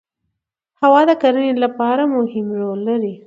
[0.81, 3.13] هوا د کرنې لپاره مهم رول لري